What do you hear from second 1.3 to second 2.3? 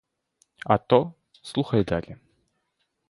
слухай далі.